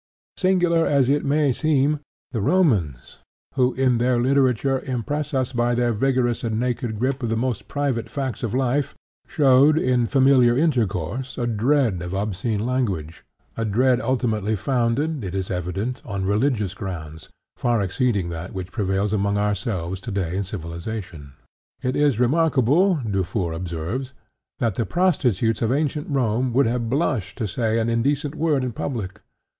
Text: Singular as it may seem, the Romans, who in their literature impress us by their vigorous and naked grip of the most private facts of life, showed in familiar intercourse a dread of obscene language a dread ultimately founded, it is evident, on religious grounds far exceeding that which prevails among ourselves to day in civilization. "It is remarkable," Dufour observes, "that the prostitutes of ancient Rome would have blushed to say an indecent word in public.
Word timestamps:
Singular 0.35 0.83
as 0.87 1.09
it 1.09 1.23
may 1.23 1.53
seem, 1.53 1.99
the 2.31 2.41
Romans, 2.41 3.19
who 3.53 3.75
in 3.75 3.99
their 3.99 4.19
literature 4.19 4.79
impress 4.79 5.31
us 5.31 5.51
by 5.51 5.75
their 5.75 5.93
vigorous 5.93 6.43
and 6.43 6.59
naked 6.59 6.97
grip 6.97 7.21
of 7.21 7.29
the 7.29 7.37
most 7.37 7.67
private 7.67 8.09
facts 8.09 8.41
of 8.41 8.55
life, 8.55 8.95
showed 9.27 9.77
in 9.77 10.07
familiar 10.07 10.57
intercourse 10.57 11.37
a 11.37 11.45
dread 11.45 12.01
of 12.01 12.15
obscene 12.15 12.65
language 12.65 13.23
a 13.55 13.63
dread 13.63 14.01
ultimately 14.01 14.55
founded, 14.55 15.23
it 15.23 15.35
is 15.35 15.51
evident, 15.51 16.01
on 16.03 16.25
religious 16.25 16.73
grounds 16.73 17.29
far 17.55 17.79
exceeding 17.79 18.29
that 18.29 18.55
which 18.55 18.71
prevails 18.71 19.13
among 19.13 19.37
ourselves 19.37 20.01
to 20.01 20.09
day 20.09 20.35
in 20.35 20.43
civilization. 20.43 21.33
"It 21.83 21.95
is 21.95 22.19
remarkable," 22.19 22.99
Dufour 23.07 23.53
observes, 23.53 24.13
"that 24.57 24.73
the 24.73 24.85
prostitutes 24.87 25.61
of 25.61 25.71
ancient 25.71 26.09
Rome 26.09 26.53
would 26.53 26.65
have 26.65 26.89
blushed 26.89 27.37
to 27.37 27.47
say 27.47 27.77
an 27.77 27.87
indecent 27.87 28.33
word 28.33 28.63
in 28.63 28.71
public. 28.71 29.21